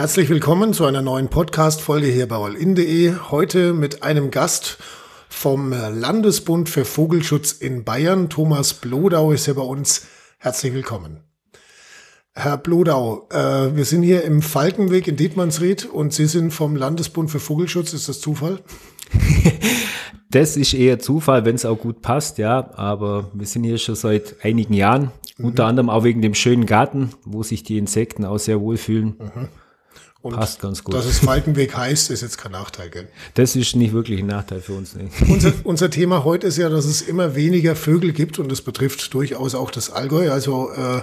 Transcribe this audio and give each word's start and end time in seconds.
Herzlich 0.00 0.30
willkommen 0.30 0.72
zu 0.72 0.86
einer 0.86 1.02
neuen 1.02 1.28
Podcast-Folge 1.28 2.06
hier 2.06 2.26
bei 2.26 2.36
allin.de. 2.36 3.16
Heute 3.30 3.74
mit 3.74 4.02
einem 4.02 4.30
Gast 4.30 4.78
vom 5.28 5.72
Landesbund 5.72 6.70
für 6.70 6.86
Vogelschutz 6.86 7.52
in 7.52 7.84
Bayern. 7.84 8.30
Thomas 8.30 8.72
Blodau 8.72 9.30
ist 9.30 9.44
hier 9.44 9.56
bei 9.56 9.62
uns. 9.62 10.06
Herzlich 10.38 10.72
willkommen. 10.72 11.18
Herr 12.32 12.56
Blodau, 12.56 13.28
äh, 13.30 13.76
wir 13.76 13.84
sind 13.84 14.02
hier 14.02 14.24
im 14.24 14.40
Falkenweg 14.40 15.06
in 15.06 15.16
Dietmannsried 15.16 15.84
und 15.84 16.14
Sie 16.14 16.24
sind 16.24 16.52
vom 16.52 16.76
Landesbund 16.76 17.30
für 17.30 17.38
Vogelschutz. 17.38 17.92
Ist 17.92 18.08
das 18.08 18.20
Zufall? 18.20 18.60
das 20.30 20.56
ist 20.56 20.72
eher 20.72 20.98
Zufall, 20.98 21.44
wenn 21.44 21.56
es 21.56 21.66
auch 21.66 21.78
gut 21.78 22.00
passt, 22.00 22.38
ja. 22.38 22.70
Aber 22.72 23.30
wir 23.34 23.46
sind 23.46 23.64
hier 23.64 23.76
schon 23.76 23.96
seit 23.96 24.36
einigen 24.42 24.72
Jahren, 24.72 25.10
mhm. 25.36 25.44
unter 25.44 25.66
anderem 25.66 25.90
auch 25.90 26.04
wegen 26.04 26.22
dem 26.22 26.32
schönen 26.32 26.64
Garten, 26.64 27.10
wo 27.26 27.42
sich 27.42 27.64
die 27.64 27.76
Insekten 27.76 28.24
auch 28.24 28.38
sehr 28.38 28.62
wohlfühlen. 28.62 29.16
Mhm. 29.18 29.48
Und 30.22 30.34
Passt 30.34 30.60
ganz 30.60 30.84
gut. 30.84 30.94
Dass 30.94 31.06
es 31.06 31.20
Falkenweg 31.20 31.74
heißt, 31.74 32.10
ist 32.10 32.20
jetzt 32.20 32.36
kein 32.36 32.52
Nachteil, 32.52 32.90
gell? 32.90 33.08
Das 33.34 33.56
ist 33.56 33.74
nicht 33.74 33.94
wirklich 33.94 34.20
ein 34.20 34.26
Nachteil 34.26 34.60
für 34.60 34.74
uns. 34.74 34.94
Nee. 34.94 35.08
Unser, 35.28 35.52
unser 35.64 35.90
Thema 35.90 36.24
heute 36.24 36.46
ist 36.46 36.58
ja, 36.58 36.68
dass 36.68 36.84
es 36.84 37.00
immer 37.00 37.34
weniger 37.34 37.74
Vögel 37.74 38.12
gibt 38.12 38.38
und 38.38 38.52
das 38.52 38.60
betrifft 38.60 39.14
durchaus 39.14 39.54
auch 39.54 39.70
das 39.70 39.90
Allgäu. 39.90 40.30
Also 40.30 40.72
äh, 40.72 41.00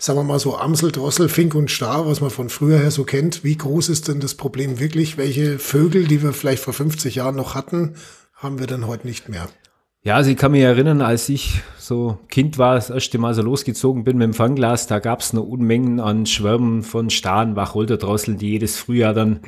sagen 0.00 0.18
wir 0.18 0.24
mal 0.24 0.40
so 0.40 0.56
Amsel, 0.56 0.90
Drossel, 0.90 1.28
Fink 1.28 1.54
und 1.54 1.70
Star, 1.70 2.06
was 2.06 2.20
man 2.20 2.30
von 2.30 2.48
früher 2.48 2.78
her 2.78 2.90
so 2.90 3.04
kennt. 3.04 3.44
Wie 3.44 3.56
groß 3.56 3.90
ist 3.90 4.08
denn 4.08 4.18
das 4.18 4.34
Problem 4.34 4.80
wirklich? 4.80 5.16
Welche 5.16 5.60
Vögel, 5.60 6.08
die 6.08 6.22
wir 6.22 6.32
vielleicht 6.32 6.62
vor 6.62 6.74
50 6.74 7.14
Jahren 7.14 7.36
noch 7.36 7.54
hatten, 7.54 7.94
haben 8.34 8.58
wir 8.58 8.66
denn 8.66 8.88
heute 8.88 9.06
nicht 9.06 9.28
mehr? 9.28 9.48
Ja, 10.04 10.14
also 10.14 10.30
ich 10.30 10.36
kann 10.36 10.52
mich 10.52 10.62
erinnern, 10.62 11.00
als 11.02 11.28
ich 11.28 11.60
so 11.76 12.18
Kind 12.28 12.56
war, 12.56 12.76
das 12.76 12.88
erste 12.88 13.18
Mal 13.18 13.34
so 13.34 13.42
losgezogen 13.42 14.04
bin 14.04 14.16
mit 14.16 14.26
dem 14.26 14.34
Fangglas, 14.34 14.86
da 14.86 15.00
gab 15.00 15.20
es 15.20 15.32
noch 15.32 15.42
Unmengen 15.42 15.98
an 15.98 16.24
Schwärmen 16.24 16.82
von 16.82 17.10
Starren, 17.10 17.56
Wacholterdrosseln, 17.56 18.38
die 18.38 18.50
jedes 18.50 18.76
Frühjahr 18.76 19.12
dann 19.12 19.40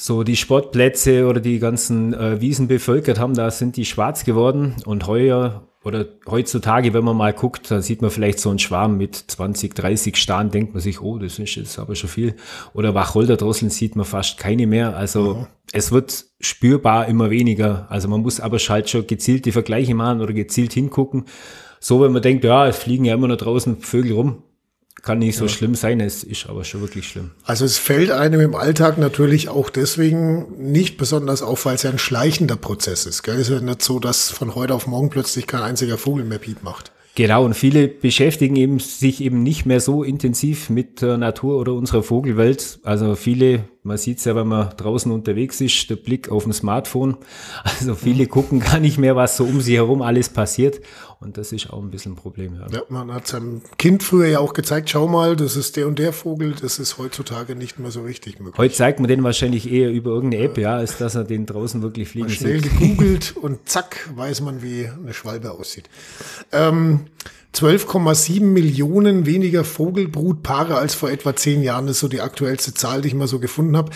so 0.00 0.22
die 0.22 0.36
Sportplätze 0.36 1.26
oder 1.26 1.40
die 1.40 1.58
ganzen 1.58 2.14
äh, 2.14 2.40
Wiesen 2.40 2.68
bevölkert 2.68 3.18
haben. 3.18 3.34
Da 3.34 3.50
sind 3.50 3.76
die 3.76 3.84
schwarz 3.84 4.24
geworden 4.24 4.76
und 4.86 5.06
heuer 5.06 5.68
oder 5.84 6.06
heutzutage, 6.26 6.92
wenn 6.94 7.04
man 7.04 7.16
mal 7.16 7.32
guckt, 7.32 7.70
da 7.70 7.80
sieht 7.80 8.02
man 8.02 8.10
vielleicht 8.10 8.38
so 8.38 8.50
einen 8.50 8.58
Schwarm 8.58 8.96
mit 8.96 9.14
20, 9.14 9.74
30 9.74 10.16
Starren, 10.16 10.50
denkt 10.50 10.72
man 10.74 10.82
sich, 10.82 11.00
oh, 11.00 11.18
das 11.18 11.38
ist 11.38 11.54
jetzt 11.54 11.78
aber 11.78 11.94
schon 11.94 12.10
viel. 12.10 12.34
Oder 12.74 12.94
Wacholderdrosseln 12.94 13.70
sieht 13.70 13.96
man 13.96 14.04
fast 14.06 14.38
keine 14.38 14.66
mehr. 14.66 14.96
Also 14.96 15.34
mhm. 15.34 15.46
es 15.72 15.92
wird 15.92 16.24
spürbar 16.40 17.06
immer 17.06 17.30
weniger. 17.30 17.86
Also 17.90 18.08
man 18.08 18.20
muss 18.20 18.40
aber 18.40 18.58
halt 18.58 18.88
schon 18.88 19.06
gezielte 19.06 19.52
Vergleiche 19.52 19.94
machen 19.94 20.20
oder 20.20 20.32
gezielt 20.32 20.72
hingucken. 20.72 21.24
So, 21.78 22.02
wenn 22.02 22.12
man 22.12 22.20
denkt, 22.20 22.44
ja, 22.44 22.66
es 22.66 22.76
fliegen 22.76 23.06
ja 23.06 23.14
immer 23.14 23.28
noch 23.28 23.38
draußen 23.38 23.80
Vögel 23.80 24.12
rum, 24.12 24.42
kann 25.02 25.18
nicht 25.18 25.36
so 25.36 25.46
ja. 25.46 25.50
schlimm 25.50 25.74
sein, 25.74 26.00
es 26.00 26.24
ist 26.24 26.48
aber 26.48 26.64
schon 26.64 26.80
wirklich 26.80 27.08
schlimm. 27.08 27.30
Also 27.44 27.64
es 27.64 27.78
fällt 27.78 28.10
einem 28.10 28.40
im 28.40 28.54
Alltag 28.54 28.98
natürlich 28.98 29.48
auch 29.48 29.70
deswegen 29.70 30.70
nicht 30.70 30.98
besonders 30.98 31.42
auf, 31.42 31.64
weil 31.64 31.76
es 31.76 31.82
ja 31.82 31.90
ein 31.90 31.98
schleichender 31.98 32.56
Prozess 32.56 33.06
ist. 33.06 33.22
Gell? 33.22 33.36
Es 33.36 33.48
ist 33.48 33.60
ja 33.60 33.60
nicht 33.60 33.82
so, 33.82 33.98
dass 33.98 34.30
von 34.30 34.54
heute 34.54 34.74
auf 34.74 34.86
morgen 34.86 35.10
plötzlich 35.10 35.46
kein 35.46 35.62
einziger 35.62 35.96
Vogel 35.96 36.24
mehr 36.24 36.38
Piep 36.38 36.62
macht. 36.62 36.92
Genau, 37.16 37.44
und 37.44 37.54
viele 37.54 37.88
beschäftigen 37.88 38.56
eben 38.56 38.78
sich 38.78 39.20
eben 39.20 39.42
nicht 39.42 39.66
mehr 39.66 39.80
so 39.80 40.04
intensiv 40.04 40.70
mit 40.70 41.02
der 41.02 41.18
Natur 41.18 41.58
oder 41.58 41.74
unserer 41.74 42.02
Vogelwelt. 42.02 42.78
Also 42.84 43.16
viele, 43.16 43.64
man 43.82 43.96
sieht 43.96 44.18
es 44.18 44.24
ja, 44.24 44.36
wenn 44.36 44.48
man 44.48 44.70
draußen 44.76 45.10
unterwegs 45.10 45.60
ist, 45.60 45.88
der 45.88 45.96
Blick 45.96 46.28
auf 46.30 46.44
dem 46.44 46.52
Smartphone. 46.52 47.16
Also 47.64 47.94
viele 47.94 48.26
gucken 48.26 48.60
gar 48.60 48.78
nicht 48.78 48.98
mehr, 48.98 49.16
was 49.16 49.36
so 49.36 49.44
um 49.44 49.60
sie 49.60 49.76
herum 49.76 50.02
alles 50.02 50.28
passiert. 50.28 50.80
Und 51.18 51.36
das 51.36 51.52
ist 51.52 51.70
auch 51.70 51.82
ein 51.82 51.90
bisschen 51.90 52.12
ein 52.12 52.16
Problem. 52.16 52.56
Ja, 52.56 52.66
ja 52.70 52.82
man 52.88 53.12
hat 53.12 53.26
seinem 53.26 53.62
Kind 53.78 54.02
früher 54.02 54.26
ja 54.26 54.38
auch 54.38 54.54
gezeigt, 54.54 54.90
schau 54.90 55.06
mal, 55.06 55.36
das 55.36 55.56
ist 55.56 55.76
der 55.76 55.86
und 55.86 55.98
der 55.98 56.12
Vogel, 56.12 56.54
das 56.60 56.78
ist 56.78 56.98
heutzutage 56.98 57.56
nicht 57.56 57.78
mehr 57.78 57.90
so 57.90 58.02
richtig 58.02 58.38
möglich. 58.38 58.58
Heute 58.58 58.74
zeigt 58.74 59.00
man 59.00 59.08
den 59.08 59.22
wahrscheinlich 59.22 59.70
eher 59.70 59.90
über 59.90 60.10
irgendeine 60.10 60.44
App, 60.44 60.56
ja, 60.58 60.76
als 60.76 60.96
dass 60.98 61.14
er 61.14 61.24
den 61.24 61.46
draußen 61.46 61.82
wirklich 61.82 62.08
fliegen 62.08 62.28
sieht. 62.28 62.38
Schnell 62.38 62.60
gegoogelt 62.60 63.34
und 63.40 63.68
zack, 63.68 64.08
weiß 64.14 64.40
man, 64.42 64.62
wie 64.62 64.88
eine 64.88 65.12
Schwalbe 65.12 65.52
aussieht. 65.52 65.90
Ähm, 66.52 67.06
12,7 67.54 68.42
Millionen 68.42 69.26
weniger 69.26 69.64
Vogelbrutpaare 69.64 70.76
als 70.76 70.94
vor 70.94 71.10
etwa 71.10 71.34
zehn 71.34 71.62
Jahren 71.62 71.88
ist 71.88 72.00
so 72.00 72.08
die 72.08 72.20
aktuellste 72.20 72.74
Zahl, 72.74 73.02
die 73.02 73.08
ich 73.08 73.14
mal 73.14 73.26
so 73.26 73.40
gefunden 73.40 73.76
habe. 73.76 73.90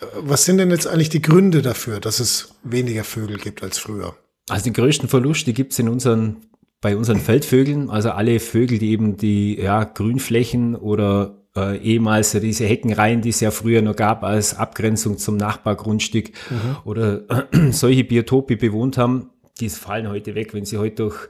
Äh, 0.00 0.06
was 0.20 0.44
sind 0.44 0.58
denn 0.58 0.70
jetzt 0.70 0.86
eigentlich 0.86 1.08
die 1.08 1.22
Gründe 1.22 1.62
dafür, 1.62 2.00
dass 2.00 2.20
es 2.20 2.54
weniger 2.62 3.04
Vögel 3.04 3.38
gibt 3.38 3.62
als 3.62 3.78
früher? 3.78 4.14
Also 4.48 4.64
den 4.64 4.74
größten 4.74 5.08
Verlust, 5.08 5.46
die 5.46 5.54
gibt 5.54 5.72
es 5.72 5.78
in 5.78 5.88
unseren 5.88 6.36
bei 6.80 6.96
unseren 6.96 7.18
Feldvögeln, 7.18 7.90
also 7.90 8.10
alle 8.10 8.38
Vögel, 8.38 8.78
die 8.78 8.90
eben 8.90 9.16
die 9.16 9.58
ja, 9.60 9.82
Grünflächen 9.82 10.76
oder 10.76 11.38
äh, 11.56 11.76
ehemals 11.78 12.32
diese 12.32 12.66
Heckenreihen, 12.66 13.20
die 13.20 13.30
es 13.30 13.40
ja 13.40 13.50
früher 13.50 13.82
noch 13.82 13.96
gab 13.96 14.22
als 14.22 14.54
Abgrenzung 14.54 15.18
zum 15.18 15.36
Nachbargrundstück 15.36 16.30
mhm. 16.50 16.76
oder 16.84 17.48
äh, 17.52 17.70
solche 17.72 18.04
Biotope 18.04 18.56
bewohnt 18.56 18.96
haben, 18.96 19.30
die 19.58 19.68
fallen 19.68 20.08
heute 20.08 20.36
weg, 20.36 20.54
wenn 20.54 20.64
sie 20.64 20.78
heute 20.78 21.02
durch 21.02 21.28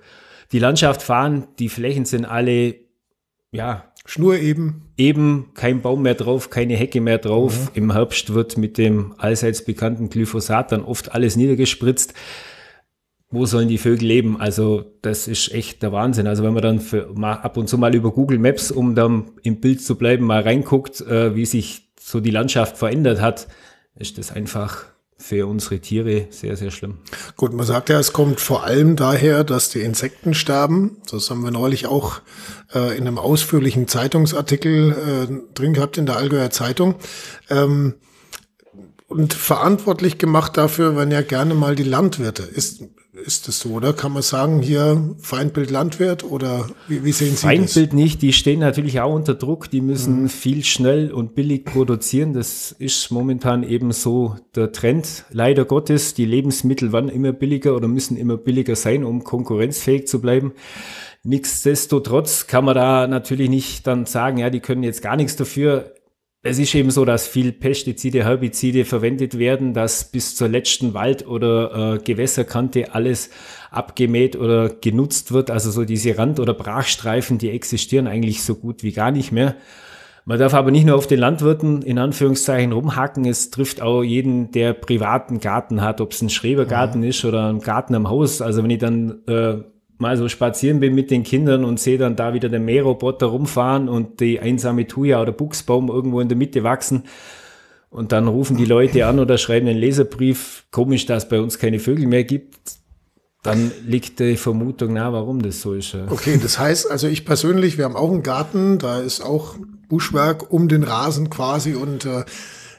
die 0.53 0.59
Landschaft 0.59 1.03
fahren. 1.03 1.49
Die 1.59 1.69
Flächen 1.69 2.05
sind 2.05 2.25
alle 2.25 2.77
ja 3.51 3.85
Schnur 4.05 4.39
eben. 4.39 4.85
Eben, 4.97 5.51
kein 5.55 5.81
Baum 5.81 6.03
mehr 6.03 6.15
drauf, 6.15 6.51
keine 6.51 6.75
Hecke 6.75 7.01
mehr 7.01 7.19
drauf. 7.19 7.71
Mhm. 7.71 7.71
Im 7.75 7.93
Herbst 7.93 8.35
wird 8.35 8.57
mit 8.57 8.79
dem 8.79 9.15
allseits 9.19 9.65
bekannten 9.65 10.09
Glyphosat 10.09 10.73
dann 10.73 10.83
oft 10.83 11.13
alles 11.13 11.37
niedergespritzt 11.37 12.15
wo 13.31 13.45
sollen 13.45 13.69
die 13.69 13.79
Vögel 13.79 14.07
leben? 14.07 14.41
Also 14.41 14.85
das 15.03 15.29
ist 15.29 15.53
echt 15.53 15.83
der 15.83 15.93
Wahnsinn. 15.93 16.27
Also 16.27 16.43
wenn 16.43 16.55
man 16.55 16.63
dann 16.63 16.81
für, 16.81 17.13
mal 17.15 17.35
ab 17.35 17.57
und 17.57 17.69
zu 17.69 17.77
mal 17.77 17.95
über 17.95 18.11
Google 18.11 18.39
Maps, 18.39 18.71
um 18.71 18.95
dann 18.95 19.33
im 19.43 19.61
Bild 19.61 19.83
zu 19.83 19.97
bleiben, 19.97 20.25
mal 20.25 20.41
reinguckt, 20.41 21.01
äh, 21.03 21.35
wie 21.35 21.45
sich 21.45 21.91
so 22.01 22.21
die 22.21 22.31
Landschaft 22.31 22.79
verändert 22.79 23.21
hat, 23.21 23.49
ist 23.97 24.17
das 24.17 24.33
einfach 24.33 24.87
für 25.19 25.47
unsere 25.49 25.81
Tiere 25.81 26.29
sehr, 26.31 26.57
sehr 26.57 26.71
schlimm. 26.71 26.99
Gut, 27.37 27.53
man 27.53 27.67
sagt 27.67 27.89
ja, 27.89 27.99
es 27.99 28.13
kommt 28.13 28.41
vor 28.41 28.65
allem 28.65 28.95
daher, 28.95 29.43
dass 29.43 29.69
die 29.69 29.81
Insekten 29.81 30.33
sterben. 30.33 30.99
Das 31.11 31.29
haben 31.29 31.43
wir 31.43 31.51
neulich 31.51 31.87
auch 31.87 32.21
äh, 32.73 32.97
in 32.97 33.07
einem 33.07 33.19
ausführlichen 33.19 33.89
Zeitungsartikel 33.89 34.93
äh, 34.93 35.55
drin 35.55 35.75
gehabt 35.75 35.99
in 35.99 36.07
der 36.07 36.17
Allgäuer 36.17 36.51
Zeitung. 36.51 36.95
Ähm, 37.51 37.95
und 39.09 39.35
verantwortlich 39.35 40.19
gemacht 40.19 40.57
dafür 40.57 40.95
werden 40.95 41.11
ja 41.11 41.23
gerne 41.23 41.55
mal 41.55 41.75
die 41.75 41.83
Landwirte. 41.83 42.43
Ist, 42.45 42.85
ist 43.25 43.49
das 43.49 43.61
so, 43.61 43.71
oder? 43.71 43.93
Kann 43.93 44.13
man 44.13 44.23
sagen, 44.23 44.61
hier 44.61 45.15
Feindbild 45.21 45.71
Landwirt 45.71 46.25
oder 46.25 46.69
wie, 46.87 47.05
wie 47.05 47.13
sehen 47.13 47.37
Sie 47.37 47.43
Feindbild 47.43 47.69
das? 47.69 47.75
Feindbild 47.75 47.93
nicht, 47.95 48.23
die 48.23 48.33
stehen 48.33 48.61
natürlich 48.61 49.01
auch 49.01 49.15
unter 49.15 49.35
Druck, 49.35 49.71
die 49.71 49.81
müssen 49.81 50.23
mhm. 50.23 50.29
viel 50.29 50.65
schnell 50.65 51.13
und 51.13 51.35
billig 51.35 51.65
produzieren. 51.65 52.33
Das 52.33 52.73
ist 52.73 53.11
momentan 53.11 53.63
eben 53.63 53.93
so 53.93 54.37
der 54.55 54.73
Trend. 54.73 55.25
Leider 55.31 55.65
Gottes, 55.65 56.15
die 56.15 56.25
Lebensmittel 56.25 56.93
werden 56.93 57.11
immer 57.11 57.33
billiger 57.33 57.75
oder 57.75 57.89
müssen 57.89 58.17
immer 58.17 58.37
billiger 58.37 58.77
sein, 58.77 59.05
um 59.05 59.25
konkurrenzfähig 59.25 60.07
zu 60.07 60.21
bleiben. 60.21 60.53
Nichtsdestotrotz 61.25 62.47
kann 62.47 62.65
man 62.65 62.75
da 62.75 63.07
natürlich 63.07 63.51
nicht 63.51 63.87
dann 63.87 64.07
sagen, 64.07 64.39
ja, 64.39 64.51
die 64.51 64.61
können 64.61 64.83
jetzt 64.83 65.03
gar 65.03 65.17
nichts 65.17 65.37
dafür 65.37 65.93
es 66.49 66.59
ist 66.59 66.75
eben 66.75 66.91
so, 66.91 67.05
dass 67.05 67.29
viel 67.29 67.53
Pestizide, 67.53 68.25
Herbizide 68.25 68.85
verwendet 68.85 69.39
werden, 69.39 69.75
dass 69.75 70.11
bis 70.11 70.35
zur 70.35 70.49
letzten 70.49 70.95
Wald- 70.95 71.27
oder 71.27 71.95
äh, 71.95 71.99
Gewässerkante 71.99 72.95
alles 72.95 73.31
abgemäht 73.71 74.37
oder 74.37 74.69
genutzt 74.69 75.33
wird. 75.33 75.51
Also 75.51 75.71
so 75.71 75.85
diese 75.85 76.19
Rand- 76.19 76.41
oder 76.41 76.55
Brachstreifen, 76.55 77.39
die 77.39 77.51
existieren 77.51 78.07
eigentlich 78.07 78.43
so 78.43 78.55
gut 78.55 78.83
wie 78.83 78.93
gar 78.93 79.11
nicht 79.11 79.33
mehr. 79.33 79.57
Man 80.25 80.39
darf 80.39 80.53
aber 80.53 80.71
nicht 80.71 80.85
nur 80.85 80.97
auf 80.97 81.07
den 81.07 81.21
Landwirten 81.21 81.81
in 81.81 81.99
Anführungszeichen 81.99 82.73
rumhacken. 82.73 83.25
Es 83.25 83.49
trifft 83.49 83.81
auch 83.81 84.03
jeden, 84.03 84.51
der 84.51 84.75
privaten 84.75 85.41
Garten 85.41 85.81
hat, 85.81 86.03
ob 86.03 86.13
es 86.13 86.21
ein 86.21 86.29
Schrebergarten 86.29 87.03
ja. 87.03 87.09
ist 87.09 87.25
oder 87.25 87.49
ein 87.49 87.61
Garten 87.61 87.95
am 87.95 88.11
Haus. 88.11 88.43
Also 88.43 88.63
wenn 88.63 88.71
ich 88.71 88.79
dann 88.79 89.23
äh, 89.27 89.63
mal 89.99 90.17
so 90.17 90.29
spazieren 90.29 90.81
bin 90.81 90.95
mit 90.95 91.11
den 91.11 91.25
Kindern 91.25 91.65
und 91.65 91.79
sehe 91.81 91.99
dann 91.99 92.17
da 92.17 92.33
wieder 92.33 92.49
den 92.49 92.65
Mähroboter 92.65 93.27
rumfahren 93.27 93.89
und 93.89 94.21
die 94.21 94.41
einsame 94.41 94.87
Thuja 94.87 95.21
oder 95.21 95.33
Buchsbaum 95.33 95.89
irgendwo 95.89 96.21
in 96.21 96.29
der 96.29 96.39
Mitte 96.39 96.63
wachsen. 96.63 97.05
Und 97.91 98.13
dann 98.13 98.29
rufen 98.29 98.57
die 98.57 98.65
Leute 98.65 99.07
an 99.07 99.19
oder 99.19 99.39
schreiben 99.39 99.67
einen 99.67 99.79
Leserbrief, 99.79 100.67
komisch, 100.71 101.07
dass 101.07 101.25
es 101.25 101.29
bei 101.29 101.41
uns 101.41 101.59
keine 101.59 101.79
Vögel 101.79 102.07
mehr 102.07 102.25
gibt. 102.25 102.57
Dann 103.43 103.71
liegt 103.87 104.21
die 104.21 104.37
Vermutung 104.37 104.93
nahe, 104.93 105.13
warum 105.13 105.43
das 105.43 105.61
so 105.61 105.73
ist. 105.73 105.97
Okay, 106.09 106.39
das 106.43 106.59
heißt, 106.59 106.91
also 106.91 107.09
ich 107.09 107.25
persönlich, 107.25 107.79
wir 107.79 107.85
haben 107.85 107.97
auch 107.97 108.11
einen 108.11 108.23
Garten, 108.23 108.79
da 108.79 109.01
ist 109.01 109.21
auch 109.23 109.57
Buschwerk 109.89 110.53
um 110.53 110.69
den 110.69 110.83
Rasen 110.83 111.31
quasi 111.31 111.75
und 111.75 112.05
äh, 112.05 112.25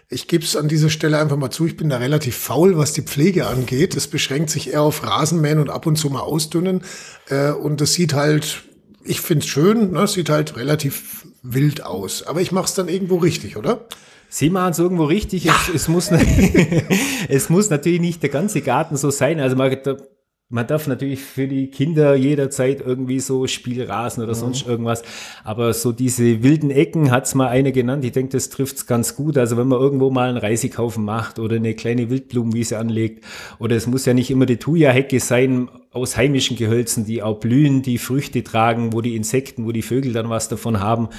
ich 0.09 0.27
gebe 0.27 0.43
es 0.43 0.55
an 0.55 0.67
dieser 0.67 0.89
Stelle 0.89 1.19
einfach 1.19 1.37
mal 1.37 1.51
zu, 1.51 1.67
ich 1.67 1.77
bin 1.77 1.89
da 1.89 1.97
relativ 1.97 2.35
faul, 2.35 2.77
was 2.77 2.93
die 2.93 3.03
Pflege 3.03 3.45
angeht. 3.45 3.95
Es 3.95 4.07
beschränkt 4.07 4.49
sich 4.49 4.73
eher 4.73 4.81
auf 4.81 5.03
Rasenmähen 5.03 5.59
und 5.59 5.69
ab 5.69 5.85
und 5.85 5.97
zu 5.97 6.09
mal 6.09 6.21
ausdünnen. 6.21 6.81
Äh, 7.29 7.51
und 7.51 7.79
das 7.79 7.93
sieht 7.93 8.15
halt, 8.15 8.63
ich 9.03 9.21
finde 9.21 9.45
es 9.45 9.49
schön, 9.49 9.91
ne? 9.91 10.07
sieht 10.07 10.29
halt 10.29 10.57
relativ 10.57 11.27
wild 11.43 11.83
aus. 11.83 12.23
Aber 12.23 12.41
ich 12.41 12.51
mache 12.51 12.65
es 12.65 12.73
dann 12.73 12.87
irgendwo 12.87 13.17
richtig, 13.17 13.55
oder? 13.55 13.85
Sie 14.29 14.49
machen 14.49 14.71
es 14.71 14.79
irgendwo 14.79 15.05
richtig. 15.05 15.43
Ja. 15.43 15.55
Es, 15.67 15.75
es, 15.75 15.87
muss, 15.87 16.09
es 17.29 17.49
muss 17.49 17.69
natürlich 17.69 18.01
nicht 18.01 18.23
der 18.23 18.29
ganze 18.29 18.61
Garten 18.61 18.97
so 18.97 19.11
sein. 19.11 19.39
Also 19.39 19.55
man, 19.55 19.77
man 20.51 20.65
darf 20.65 20.87
natürlich 20.87 21.19
für 21.19 21.47
die 21.47 21.67
Kinder 21.67 22.15
jederzeit 22.15 22.81
irgendwie 22.81 23.19
so 23.19 23.45
Spielrasen 23.45 24.23
oder 24.23 24.33
mhm. 24.33 24.39
sonst 24.39 24.67
irgendwas. 24.67 25.03
Aber 25.43 25.73
so 25.73 25.91
diese 25.91 26.41
wilden 26.41 26.71
Ecken 26.71 27.11
hat's 27.11 27.35
mal 27.35 27.49
eine 27.49 27.71
genannt. 27.71 28.03
Ich 28.03 28.13
denke, 28.13 28.31
das 28.31 28.49
trifft's 28.49 28.87
ganz 28.87 29.15
gut. 29.15 29.37
Also 29.37 29.57
wenn 29.57 29.67
man 29.67 29.79
irgendwo 29.79 30.09
mal 30.09 30.27
einen 30.27 30.39
Reisekaufen 30.39 31.05
macht 31.05 31.37
oder 31.37 31.57
eine 31.57 31.75
kleine 31.75 32.09
Wildblumenwiese 32.09 32.79
anlegt, 32.79 33.23
oder 33.59 33.75
es 33.75 33.85
muss 33.85 34.07
ja 34.07 34.15
nicht 34.15 34.31
immer 34.31 34.47
die 34.47 34.57
Thuja-Hecke 34.57 35.19
sein 35.19 35.69
aus 35.91 36.17
heimischen 36.17 36.57
Gehölzen, 36.57 37.05
die 37.05 37.21
auch 37.21 37.39
blühen, 37.39 37.83
die 37.83 37.99
Früchte 37.99 38.43
tragen, 38.43 38.91
wo 38.91 39.01
die 39.01 39.15
Insekten, 39.15 39.67
wo 39.67 39.71
die 39.71 39.83
Vögel 39.83 40.13
dann 40.13 40.31
was 40.31 40.49
davon 40.49 40.79
haben. 40.79 41.09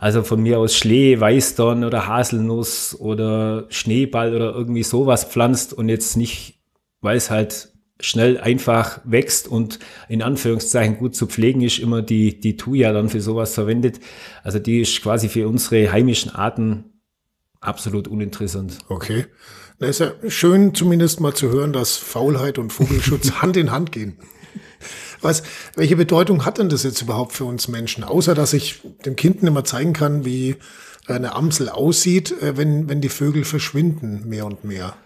Also 0.00 0.24
von 0.24 0.42
mir 0.42 0.58
aus 0.58 0.76
Schlee, 0.76 1.20
Weißdorn 1.20 1.84
oder 1.84 2.08
Haselnuss 2.08 2.98
oder 2.98 3.66
Schneeball 3.68 4.34
oder 4.34 4.52
irgendwie 4.52 4.82
sowas 4.82 5.24
pflanzt 5.24 5.72
und 5.72 5.88
jetzt 5.88 6.16
nicht, 6.16 6.58
weil 7.00 7.16
es 7.16 7.30
halt 7.30 7.71
schnell 8.02 8.38
einfach 8.38 9.00
wächst 9.04 9.48
und 9.48 9.78
in 10.08 10.22
Anführungszeichen 10.22 10.98
gut 10.98 11.16
zu 11.16 11.26
pflegen 11.26 11.62
ist, 11.62 11.78
immer 11.78 12.02
die, 12.02 12.38
die 12.38 12.56
Thuja 12.56 12.92
dann 12.92 13.08
für 13.08 13.20
sowas 13.20 13.54
verwendet. 13.54 14.00
Also 14.42 14.58
die 14.58 14.80
ist 14.80 15.00
quasi 15.02 15.28
für 15.28 15.48
unsere 15.48 15.90
heimischen 15.90 16.34
Arten 16.34 16.84
absolut 17.60 18.08
uninteressant. 18.08 18.78
Okay. 18.88 19.26
Na 19.78 19.86
ist 19.86 20.00
ja 20.00 20.12
schön 20.28 20.74
zumindest 20.74 21.20
mal 21.20 21.34
zu 21.34 21.48
hören, 21.50 21.72
dass 21.72 21.96
Faulheit 21.96 22.58
und 22.58 22.72
Vogelschutz 22.72 23.30
Hand 23.42 23.56
in 23.56 23.70
Hand 23.70 23.92
gehen. 23.92 24.18
Was, 25.20 25.44
welche 25.76 25.96
Bedeutung 25.96 26.44
hat 26.44 26.58
denn 26.58 26.68
das 26.68 26.82
jetzt 26.82 27.00
überhaupt 27.00 27.32
für 27.32 27.44
uns 27.44 27.68
Menschen? 27.68 28.02
Außer, 28.02 28.34
dass 28.34 28.52
ich 28.52 28.80
dem 29.06 29.14
Kind 29.14 29.42
immer 29.44 29.64
zeigen 29.64 29.92
kann, 29.92 30.24
wie 30.24 30.56
eine 31.06 31.34
Amsel 31.34 31.68
aussieht, 31.68 32.32
äh, 32.42 32.56
wenn, 32.56 32.88
wenn 32.88 33.00
die 33.00 33.08
Vögel 33.08 33.44
verschwinden, 33.44 34.28
mehr 34.28 34.46
und 34.46 34.64
mehr. 34.64 34.96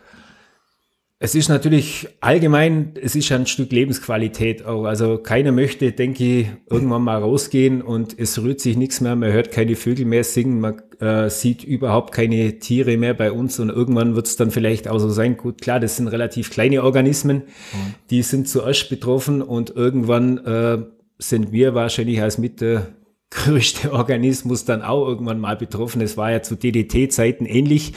Es 1.19 1.35
ist 1.35 1.49
natürlich 1.49 2.09
allgemein, 2.21 2.93
es 3.01 3.17
ist 3.17 3.33
ein 3.33 3.47
Stück 3.47 3.73
Lebensqualität 3.73 4.67
auch. 4.67 4.85
Also 4.85 5.17
keiner 5.17 5.51
möchte, 5.51 5.93
denke 5.93 6.25
ich, 6.25 6.47
irgendwann 6.69 7.03
mal 7.03 7.19
rausgehen 7.19 7.81
und 7.81 8.19
es 8.19 8.43
rührt 8.43 8.61
sich 8.61 8.77
nichts 8.77 9.01
mehr, 9.01 9.17
man 9.17 9.33
hört 9.33 9.51
keine 9.51 9.77
Vögel 9.77 10.05
mehr 10.05 10.25
singen, 10.25 10.61
man 10.61 10.83
äh, 11.01 11.31
sieht 11.31 11.65
überhaupt 11.65 12.13
keine 12.13 12.59
Tiere 12.59 12.99
mehr 12.99 13.15
bei 13.15 13.33
uns 13.33 13.59
und 13.59 13.71
irgendwann 13.71 14.15
wird 14.15 14.27
es 14.27 14.37
dann 14.37 14.51
vielleicht 14.51 14.89
auch 14.89 14.99
so 14.99 15.09
sein, 15.09 15.39
gut, 15.39 15.63
klar, 15.63 15.81
das 15.81 15.97
sind 15.97 16.09
relativ 16.09 16.51
kleine 16.51 16.83
Organismen, 16.83 17.39
mhm. 17.39 17.95
die 18.11 18.21
sind 18.21 18.47
zuerst 18.47 18.91
betroffen 18.91 19.41
und 19.41 19.71
irgendwann 19.71 20.37
äh, 20.45 20.85
sind 21.17 21.51
wir 21.51 21.75
wahrscheinlich 21.75 22.21
als 22.21 22.37
mit 22.37 22.61
der 22.61 22.89
größte 23.31 23.91
Organismus 23.95 24.67
dann 24.67 24.83
auch 24.83 25.09
irgendwann 25.09 25.41
mal 25.41 25.57
betroffen. 25.57 26.03
Es 26.03 26.19
war 26.19 26.31
ja 26.31 26.43
zu 26.43 26.57
DDT-Zeiten 26.57 27.47
ähnlich. 27.47 27.95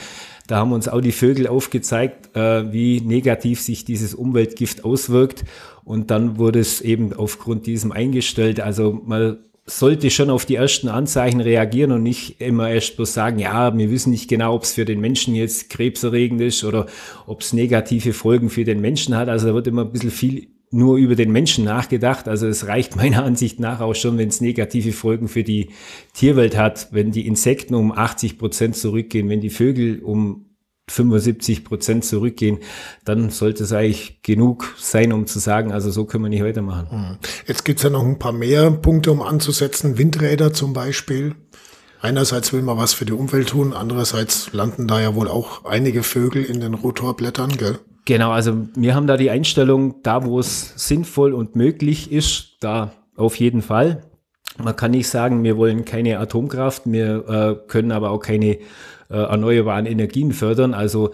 Da 0.50 0.56
haben 0.56 0.72
uns 0.72 0.88
auch 0.88 1.00
die 1.00 1.12
Vögel 1.12 1.46
aufgezeigt, 1.46 2.34
äh, 2.36 2.72
wie 2.72 3.00
negativ 3.00 3.60
sich 3.60 3.84
dieses 3.84 4.14
Umweltgift 4.14 4.84
auswirkt. 4.84 5.44
Und 5.84 6.10
dann 6.10 6.38
wurde 6.38 6.58
es 6.58 6.80
eben 6.80 7.12
aufgrund 7.12 7.66
diesem 7.66 7.92
eingestellt. 7.92 8.58
Also 8.58 9.00
man 9.04 9.38
sollte 9.66 10.10
schon 10.10 10.28
auf 10.28 10.46
die 10.46 10.56
ersten 10.56 10.88
Anzeichen 10.88 11.40
reagieren 11.40 11.92
und 11.92 12.02
nicht 12.02 12.40
immer 12.40 12.68
erst 12.68 12.96
bloß 12.96 13.14
sagen, 13.14 13.38
ja, 13.38 13.76
wir 13.78 13.90
wissen 13.92 14.10
nicht 14.10 14.28
genau, 14.28 14.56
ob 14.56 14.64
es 14.64 14.72
für 14.72 14.84
den 14.84 15.00
Menschen 15.00 15.36
jetzt 15.36 15.70
krebserregend 15.70 16.40
ist 16.40 16.64
oder 16.64 16.86
ob 17.28 17.42
es 17.42 17.52
negative 17.52 18.12
Folgen 18.12 18.50
für 18.50 18.64
den 18.64 18.80
Menschen 18.80 19.16
hat. 19.16 19.28
Also 19.28 19.46
da 19.46 19.54
wird 19.54 19.68
immer 19.68 19.84
ein 19.84 19.92
bisschen 19.92 20.10
viel 20.10 20.48
nur 20.70 20.98
über 20.98 21.16
den 21.16 21.32
Menschen 21.32 21.64
nachgedacht. 21.64 22.28
Also 22.28 22.46
es 22.46 22.66
reicht 22.66 22.96
meiner 22.96 23.24
Ansicht 23.24 23.60
nach 23.60 23.80
auch 23.80 23.94
schon, 23.94 24.18
wenn 24.18 24.28
es 24.28 24.40
negative 24.40 24.92
Folgen 24.92 25.28
für 25.28 25.42
die 25.42 25.70
Tierwelt 26.14 26.56
hat, 26.56 26.88
wenn 26.92 27.10
die 27.10 27.26
Insekten 27.26 27.74
um 27.74 27.92
80 27.92 28.38
Prozent 28.38 28.76
zurückgehen, 28.76 29.28
wenn 29.28 29.40
die 29.40 29.50
Vögel 29.50 30.00
um 30.00 30.46
75 30.90 31.64
Prozent 31.64 32.04
zurückgehen, 32.04 32.58
dann 33.04 33.30
sollte 33.30 33.62
es 33.62 33.72
eigentlich 33.72 34.22
genug 34.22 34.74
sein, 34.76 35.12
um 35.12 35.26
zu 35.26 35.38
sagen, 35.38 35.72
also 35.72 35.90
so 35.90 36.04
können 36.04 36.24
wir 36.24 36.28
nicht 36.28 36.42
weitermachen. 36.42 36.90
Hm. 36.90 37.18
Jetzt 37.46 37.64
gibt's 37.64 37.82
ja 37.82 37.90
noch 37.90 38.04
ein 38.04 38.18
paar 38.18 38.32
mehr 38.32 38.70
Punkte, 38.70 39.12
um 39.12 39.22
anzusetzen. 39.22 39.98
Windräder 39.98 40.52
zum 40.52 40.72
Beispiel. 40.72 41.36
Einerseits 42.02 42.52
will 42.52 42.62
man 42.62 42.78
was 42.78 42.94
für 42.94 43.04
die 43.04 43.12
Umwelt 43.12 43.50
tun, 43.50 43.74
andererseits 43.74 44.52
landen 44.52 44.88
da 44.88 45.00
ja 45.00 45.14
wohl 45.14 45.28
auch 45.28 45.64
einige 45.66 46.02
Vögel 46.02 46.44
in 46.44 46.60
den 46.60 46.74
Rotorblättern, 46.74 47.56
gell? 47.58 47.78
Genau, 48.06 48.30
also 48.30 48.68
wir 48.74 48.94
haben 48.94 49.06
da 49.06 49.18
die 49.18 49.30
Einstellung, 49.30 50.02
da 50.02 50.24
wo 50.24 50.40
es 50.40 50.72
sinnvoll 50.76 51.34
und 51.34 51.56
möglich 51.56 52.10
ist, 52.10 52.56
da 52.60 52.92
auf 53.16 53.36
jeden 53.36 53.60
Fall. 53.60 54.02
Man 54.58 54.76
kann 54.76 54.92
nicht 54.92 55.08
sagen, 55.08 55.44
wir 55.44 55.56
wollen 55.58 55.84
keine 55.84 56.18
Atomkraft, 56.18 56.82
wir 56.86 57.28
äh, 57.28 57.68
können 57.68 57.92
aber 57.92 58.10
auch 58.10 58.20
keine 58.20 58.56
äh, 58.56 58.58
erneuerbaren 59.10 59.86
Energien 59.86 60.32
fördern. 60.32 60.72
Also 60.74 61.12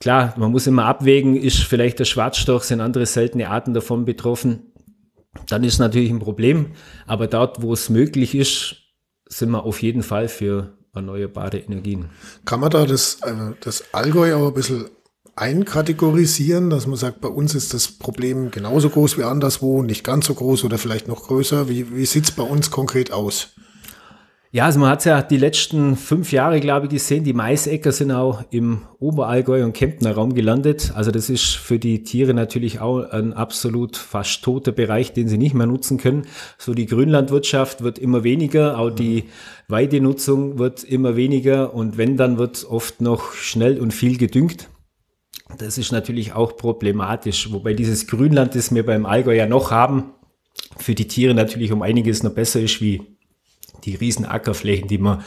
klar, 0.00 0.34
man 0.38 0.50
muss 0.50 0.66
immer 0.66 0.86
abwägen, 0.86 1.36
ist 1.36 1.58
vielleicht 1.58 1.98
der 1.98 2.04
Schwarzstoch, 2.06 2.62
sind 2.62 2.80
andere 2.80 3.06
seltene 3.06 3.50
Arten 3.50 3.74
davon 3.74 4.04
betroffen. 4.04 4.72
Dann 5.48 5.64
ist 5.64 5.78
natürlich 5.78 6.10
ein 6.10 6.18
Problem. 6.18 6.72
Aber 7.06 7.26
dort, 7.26 7.62
wo 7.62 7.72
es 7.72 7.90
möglich 7.90 8.34
ist, 8.34 8.83
sind 9.26 9.50
wir 9.50 9.64
auf 9.64 9.82
jeden 9.82 10.02
Fall 10.02 10.28
für 10.28 10.74
erneuerbare 10.94 11.58
Energien. 11.58 12.06
Kann 12.44 12.60
man 12.60 12.70
da 12.70 12.86
das, 12.86 13.18
äh, 13.22 13.52
das 13.60 13.84
Allgäu 13.92 14.34
auch 14.34 14.48
ein 14.48 14.54
bisschen 14.54 14.86
einkategorisieren, 15.36 16.70
dass 16.70 16.86
man 16.86 16.96
sagt, 16.96 17.20
bei 17.20 17.28
uns 17.28 17.54
ist 17.54 17.74
das 17.74 17.88
Problem 17.88 18.50
genauso 18.50 18.88
groß 18.88 19.18
wie 19.18 19.24
anderswo, 19.24 19.82
nicht 19.82 20.04
ganz 20.04 20.26
so 20.26 20.34
groß 20.34 20.64
oder 20.64 20.78
vielleicht 20.78 21.08
noch 21.08 21.26
größer? 21.26 21.68
Wie, 21.68 21.94
wie 21.96 22.06
sieht's 22.06 22.30
bei 22.30 22.44
uns 22.44 22.70
konkret 22.70 23.12
aus? 23.12 23.54
Ja, 24.54 24.66
also 24.66 24.78
man 24.78 24.90
hat 24.90 25.04
ja 25.04 25.20
die 25.20 25.36
letzten 25.36 25.96
fünf 25.96 26.30
Jahre, 26.30 26.60
glaube 26.60 26.86
ich, 26.86 26.92
gesehen. 26.92 27.24
Die 27.24 27.32
Maisäcker 27.32 27.90
sind 27.90 28.12
auch 28.12 28.44
im 28.50 28.82
Oberallgäu 29.00 29.64
und 29.64 29.72
Kemptner 29.72 30.12
Raum 30.12 30.32
gelandet. 30.32 30.92
Also 30.94 31.10
das 31.10 31.28
ist 31.28 31.56
für 31.56 31.80
die 31.80 32.04
Tiere 32.04 32.34
natürlich 32.34 32.78
auch 32.78 33.00
ein 33.10 33.32
absolut 33.32 33.96
fast 33.96 34.44
toter 34.44 34.70
Bereich, 34.70 35.12
den 35.12 35.26
sie 35.26 35.38
nicht 35.38 35.54
mehr 35.54 35.66
nutzen 35.66 35.98
können. 35.98 36.28
So 36.56 36.72
die 36.72 36.86
Grünlandwirtschaft 36.86 37.82
wird 37.82 37.98
immer 37.98 38.22
weniger, 38.22 38.78
auch 38.78 38.90
die 38.90 39.24
Weidenutzung 39.66 40.56
wird 40.56 40.84
immer 40.84 41.16
weniger 41.16 41.74
und 41.74 41.98
wenn, 41.98 42.16
dann 42.16 42.38
wird 42.38 42.64
oft 42.64 43.00
noch 43.00 43.32
schnell 43.32 43.80
und 43.80 43.92
viel 43.92 44.18
gedüngt. 44.18 44.68
Das 45.58 45.78
ist 45.78 45.90
natürlich 45.90 46.32
auch 46.32 46.56
problematisch, 46.56 47.50
wobei 47.50 47.74
dieses 47.74 48.06
Grünland, 48.06 48.54
das 48.54 48.72
wir 48.72 48.86
beim 48.86 49.04
Allgäu 49.04 49.34
ja 49.34 49.46
noch 49.48 49.72
haben, 49.72 50.12
für 50.76 50.94
die 50.94 51.08
Tiere 51.08 51.34
natürlich 51.34 51.72
um 51.72 51.82
einiges 51.82 52.22
noch 52.22 52.34
besser 52.34 52.60
ist 52.60 52.80
wie 52.80 53.13
die 53.84 53.94
riesen 53.94 54.24
Ackerflächen, 54.24 54.88
die 54.88 54.98
man 54.98 55.22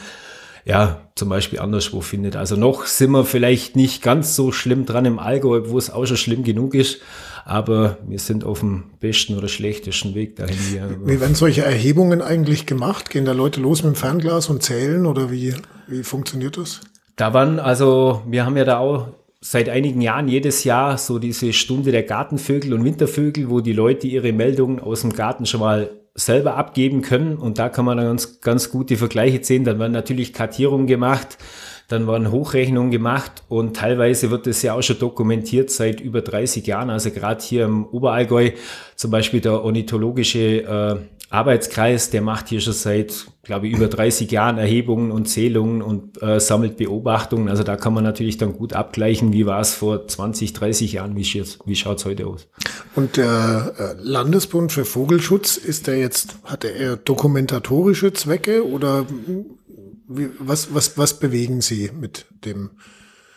ja 0.64 1.00
zum 1.14 1.30
Beispiel 1.30 1.60
anderswo 1.60 2.00
findet. 2.02 2.36
Also 2.36 2.56
noch 2.56 2.86
sind 2.86 3.10
wir 3.12 3.24
vielleicht 3.24 3.74
nicht 3.74 4.02
ganz 4.02 4.36
so 4.36 4.52
schlimm 4.52 4.84
dran 4.86 5.06
im 5.06 5.18
Allgäu, 5.18 5.62
wo 5.66 5.78
es 5.78 5.90
auch 5.90 6.06
schon 6.06 6.16
schlimm 6.16 6.44
genug 6.44 6.74
ist, 6.74 7.00
aber 7.44 7.96
wir 8.06 8.18
sind 8.18 8.44
auf 8.44 8.60
dem 8.60 8.84
besten 9.00 9.36
oder 9.36 9.48
schlechtesten 9.48 10.14
Weg 10.14 10.36
dahin. 10.36 10.58
Wie 11.04 11.20
werden 11.20 11.34
solche 11.34 11.64
Erhebungen 11.64 12.20
eigentlich 12.20 12.66
gemacht? 12.66 13.08
Gehen 13.08 13.24
da 13.24 13.32
Leute 13.32 13.60
los 13.60 13.82
mit 13.82 13.94
dem 13.94 13.96
Fernglas 13.96 14.50
und 14.50 14.62
zählen 14.62 15.06
oder 15.06 15.30
wie, 15.30 15.54
wie 15.86 16.02
funktioniert 16.02 16.58
das? 16.58 16.80
Da 17.16 17.32
waren, 17.32 17.58
also 17.58 18.22
wir 18.26 18.44
haben 18.44 18.56
ja 18.56 18.64
da 18.64 18.78
auch 18.78 19.08
seit 19.40 19.68
einigen 19.68 20.00
Jahren 20.00 20.28
jedes 20.28 20.64
Jahr 20.64 20.98
so 20.98 21.18
diese 21.18 21.52
Stunde 21.52 21.92
der 21.92 22.02
Gartenvögel 22.02 22.74
und 22.74 22.84
Wintervögel, 22.84 23.48
wo 23.48 23.60
die 23.60 23.72
Leute 23.72 24.06
ihre 24.06 24.32
Meldungen 24.32 24.80
aus 24.80 25.00
dem 25.00 25.12
Garten 25.12 25.46
schon 25.46 25.60
mal 25.60 25.90
selber 26.18 26.56
abgeben 26.56 27.00
können. 27.00 27.36
Und 27.36 27.58
da 27.58 27.68
kann 27.68 27.84
man 27.84 27.96
dann 27.96 28.06
ganz, 28.06 28.40
ganz 28.40 28.70
gute 28.70 28.96
Vergleiche 28.96 29.42
sehen. 29.42 29.64
Dann 29.64 29.78
werden 29.78 29.92
natürlich 29.92 30.32
Kartierungen 30.32 30.86
gemacht, 30.86 31.38
dann 31.86 32.06
werden 32.08 32.30
Hochrechnungen 32.32 32.90
gemacht 32.90 33.44
und 33.48 33.76
teilweise 33.76 34.30
wird 34.30 34.46
das 34.46 34.60
ja 34.62 34.74
auch 34.74 34.82
schon 34.82 34.98
dokumentiert 34.98 35.70
seit 35.70 36.00
über 36.00 36.20
30 36.20 36.66
Jahren. 36.66 36.90
Also 36.90 37.10
gerade 37.10 37.42
hier 37.42 37.64
im 37.64 37.86
Oberallgäu 37.86 38.50
zum 38.96 39.10
Beispiel 39.10 39.40
der 39.40 39.62
ornithologische 39.62 40.38
äh, 40.38 40.96
Arbeitskreis, 41.30 42.08
der 42.08 42.22
macht 42.22 42.48
hier 42.48 42.60
schon 42.60 42.72
seit, 42.72 43.26
glaube 43.42 43.68
ich, 43.68 43.74
über 43.74 43.88
30 43.88 44.30
Jahren 44.30 44.56
Erhebungen 44.56 45.10
und 45.10 45.26
Zählungen 45.26 45.82
und 45.82 46.22
äh, 46.22 46.40
sammelt 46.40 46.78
Beobachtungen. 46.78 47.48
Also 47.48 47.62
da 47.64 47.76
kann 47.76 47.92
man 47.92 48.02
natürlich 48.02 48.38
dann 48.38 48.54
gut 48.54 48.72
abgleichen, 48.72 49.32
wie 49.32 49.44
war 49.44 49.60
es 49.60 49.74
vor 49.74 50.08
20, 50.08 50.54
30 50.54 50.92
Jahren, 50.92 51.16
wie, 51.16 51.44
wie 51.66 51.76
schaut 51.76 51.98
es 51.98 52.04
heute 52.06 52.26
aus. 52.26 52.48
Und 52.94 53.18
der 53.18 53.74
äh, 53.78 54.02
Landesbund 54.02 54.72
für 54.72 54.86
Vogelschutz, 54.86 55.58
ist 55.58 55.86
der 55.86 55.98
jetzt, 55.98 56.36
hat 56.44 56.64
er 56.64 56.74
eher 56.74 56.96
dokumentatorische 56.96 58.14
Zwecke 58.14 58.66
oder 58.66 59.04
wie, 60.08 60.30
was, 60.38 60.74
was, 60.74 60.96
was 60.96 61.18
bewegen 61.18 61.60
Sie 61.60 61.90
mit 61.94 62.24
dem 62.46 62.70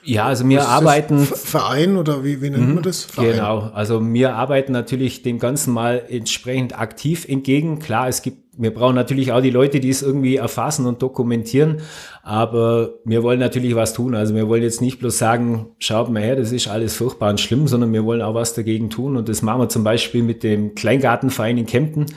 ja, 0.03 0.25
also 0.25 0.47
wir 0.47 0.67
arbeiten. 0.67 1.19
Verein 1.25 1.97
oder 1.97 2.23
wie, 2.23 2.41
wie 2.41 2.49
nennt 2.49 2.67
man 2.67 2.75
mhm, 2.77 2.81
das? 2.81 3.03
Verein. 3.03 3.33
Genau, 3.33 3.71
also 3.73 4.01
wir 4.13 4.35
arbeiten 4.35 4.71
natürlich 4.71 5.21
dem 5.21 5.39
Ganzen 5.39 5.73
mal 5.73 6.03
entsprechend 6.09 6.77
aktiv 6.79 7.25
entgegen. 7.27 7.79
Klar, 7.79 8.07
es 8.07 8.21
gibt, 8.21 8.37
wir 8.57 8.73
brauchen 8.73 8.95
natürlich 8.95 9.31
auch 9.31 9.41
die 9.41 9.49
Leute, 9.49 9.79
die 9.79 9.89
es 9.89 10.01
irgendwie 10.01 10.37
erfassen 10.37 10.85
und 10.85 11.01
dokumentieren, 11.01 11.81
aber 12.23 12.95
wir 13.05 13.23
wollen 13.23 13.39
natürlich 13.39 13.75
was 13.75 13.93
tun. 13.93 14.15
Also 14.15 14.33
wir 14.35 14.47
wollen 14.47 14.63
jetzt 14.63 14.81
nicht 14.81 14.99
bloß 14.99 15.17
sagen, 15.17 15.67
schaut 15.79 16.09
mal 16.09 16.21
her, 16.21 16.35
das 16.35 16.51
ist 16.51 16.67
alles 16.67 16.95
furchtbar 16.95 17.29
und 17.29 17.39
schlimm, 17.39 17.67
sondern 17.67 17.93
wir 17.93 18.03
wollen 18.03 18.21
auch 18.21 18.33
was 18.33 18.53
dagegen 18.53 18.89
tun 18.89 19.15
und 19.17 19.29
das 19.29 19.41
machen 19.41 19.61
wir 19.61 19.69
zum 19.69 19.83
Beispiel 19.83 20.23
mit 20.23 20.43
dem 20.43 20.75
Kleingartenverein 20.75 21.57
in 21.57 21.65
Kempten. 21.65 22.07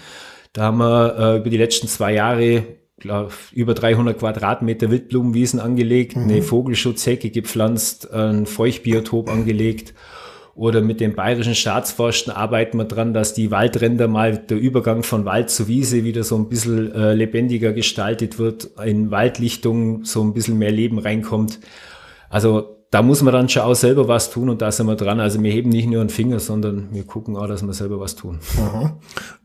Da 0.52 0.62
haben 0.62 0.78
wir 0.78 1.16
äh, 1.18 1.36
über 1.38 1.50
die 1.50 1.56
letzten 1.56 1.88
zwei 1.88 2.14
Jahre 2.14 2.64
über 3.52 3.74
300 3.74 4.18
Quadratmeter 4.18 4.90
Wildblumenwiesen 4.90 5.60
angelegt, 5.60 6.16
mhm. 6.16 6.24
eine 6.24 6.42
Vogelschutzhecke 6.42 7.30
gepflanzt, 7.30 8.12
ein 8.12 8.46
Feuchtbiotop 8.46 9.28
angelegt 9.28 9.94
Oder 10.54 10.80
mit 10.82 11.00
dem 11.00 11.16
bayerischen 11.16 11.56
Staatsforsten 11.56 12.32
arbeiten 12.32 12.78
wir 12.78 12.84
dran, 12.84 13.12
dass 13.12 13.34
die 13.34 13.50
Waldränder 13.50 14.06
mal 14.06 14.38
der 14.38 14.56
Übergang 14.58 15.02
von 15.02 15.24
Wald 15.24 15.50
zu 15.50 15.66
Wiese 15.66 16.04
wieder 16.04 16.22
so 16.22 16.36
ein 16.36 16.48
bisschen 16.48 16.92
äh, 16.92 17.14
lebendiger 17.14 17.72
gestaltet 17.72 18.38
wird, 18.38 18.70
in 18.84 19.10
Waldlichtungen 19.10 20.04
so 20.04 20.22
ein 20.22 20.32
bisschen 20.32 20.56
mehr 20.58 20.70
Leben 20.70 20.98
reinkommt. 21.00 21.58
Also 22.30 22.83
da 22.94 23.02
muss 23.02 23.22
man 23.22 23.34
dann 23.34 23.48
schon 23.48 23.62
auch 23.62 23.74
selber 23.74 24.06
was 24.06 24.30
tun 24.30 24.48
und 24.48 24.62
da 24.62 24.70
sind 24.70 24.86
wir 24.86 24.94
dran. 24.94 25.18
Also 25.18 25.42
wir 25.42 25.50
heben 25.50 25.70
nicht 25.70 25.88
nur 25.88 26.00
einen 26.00 26.10
Finger, 26.10 26.38
sondern 26.38 26.90
wir 26.92 27.02
gucken 27.02 27.36
auch, 27.36 27.48
dass 27.48 27.66
wir 27.66 27.72
selber 27.72 27.98
was 27.98 28.14
tun. 28.14 28.38
Aha. 28.56 28.96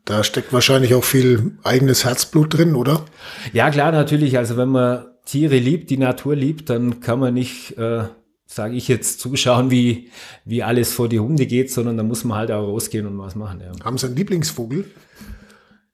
Da 0.06 0.24
steckt 0.24 0.54
wahrscheinlich 0.54 0.94
auch 0.94 1.04
viel 1.04 1.54
eigenes 1.64 2.06
Herzblut 2.06 2.56
drin, 2.56 2.76
oder? 2.76 3.06
Ja, 3.52 3.72
klar, 3.72 3.92
natürlich. 3.92 4.38
Also 4.38 4.56
wenn 4.56 4.70
man 4.70 5.08
Tiere 5.26 5.58
liebt, 5.58 5.90
die 5.90 5.98
Natur 5.98 6.36
liebt, 6.36 6.70
dann 6.70 7.00
kann 7.00 7.18
man 7.18 7.34
nicht, 7.34 7.76
äh, 7.80 8.04
sage 8.46 8.76
ich 8.76 8.88
jetzt, 8.88 9.20
zuschauen, 9.20 9.72
wie, 9.72 10.12
wie 10.46 10.62
alles 10.62 10.94
vor 10.94 11.10
die 11.10 11.20
Hunde 11.20 11.48
geht, 11.48 11.72
sondern 11.72 11.98
da 11.98 12.04
muss 12.04 12.24
man 12.24 12.38
halt 12.38 12.52
auch 12.52 12.68
rausgehen 12.68 13.08
und 13.08 13.18
was 13.18 13.34
machen. 13.34 13.62
Ja. 13.62 13.72
Haben 13.84 13.98
Sie 13.98 14.06
einen 14.06 14.16
Lieblingsvogel? 14.16 14.86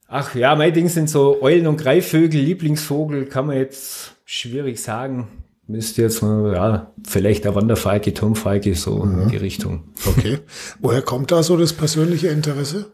Ach 0.10 0.36
ja, 0.36 0.58
mein 0.58 0.74
Ding 0.74 0.90
sind 0.90 1.10
so 1.10 1.42
Eulen 1.42 1.68
und 1.68 1.78
Greifvögel. 1.78 2.42
Lieblingsvogel 2.42 3.28
kann 3.28 3.48
man 3.48 3.56
jetzt 3.56 4.18
schwierig 4.26 4.84
sagen 4.84 5.30
müsste 5.68 6.04
jetzt 6.04 6.22
mal, 6.22 6.54
ja, 6.54 6.94
vielleicht 7.08 7.46
der 7.46 7.56
Wanderfalke, 7.56 8.14
Turmfalke, 8.14 8.76
so 8.76 9.04
mhm. 9.04 9.24
in 9.24 9.30
die 9.30 9.38
Richtung. 9.38 9.84
Okay. 10.06 10.40
Woher 10.80 11.02
kommt 11.02 11.32
da 11.32 11.44
so 11.44 11.58
das 11.58 11.74
persönliche 11.74 12.28
Interesse? 12.28 12.94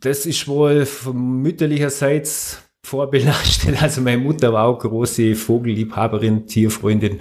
Das 0.00 0.26
ist 0.26 0.48
wohl 0.48 0.86
von 0.86 1.42
mütterlicherseits 1.42 2.58
vorbelastet. 2.82 3.80
Also 3.82 4.00
meine 4.00 4.22
Mutter 4.22 4.52
war 4.52 4.66
auch 4.66 4.78
große 4.78 5.34
Vogelliebhaberin, 5.34 6.46
Tierfreundin. 6.46 7.20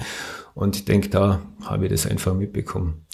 Und 0.55 0.75
ich 0.75 0.85
denke, 0.85 1.09
da 1.09 1.41
habe 1.63 1.85
ich 1.85 1.91
das 1.91 2.05
einfach 2.05 2.33
mitbekommen. 2.33 3.05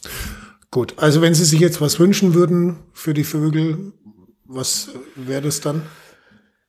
Gut, 0.72 0.94
also 0.98 1.22
wenn 1.22 1.34
Sie 1.34 1.46
sich 1.46 1.60
jetzt 1.60 1.82
was 1.82 2.00
wünschen 2.00 2.34
würden 2.34 2.78
für 2.94 3.14
die 3.14 3.24
Vögel, 3.24 3.94
was 4.46 4.90
wäre 5.16 5.42
das 5.42 5.62
dann? 5.62 5.84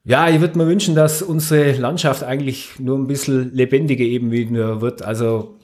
Ja, 0.09 0.31
ich 0.31 0.41
würde 0.41 0.57
mir 0.57 0.69
wünschen, 0.69 0.95
dass 0.95 1.21
unsere 1.21 1.73
Landschaft 1.73 2.23
eigentlich 2.23 2.79
nur 2.79 2.97
ein 2.97 3.09
bisschen 3.09 3.53
lebendiger 3.53 4.05
eben 4.05 4.31
wieder 4.31 4.81
wird. 4.81 5.03
Also 5.03 5.59